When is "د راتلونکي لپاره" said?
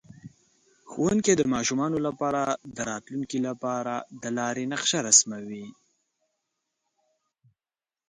2.75-3.93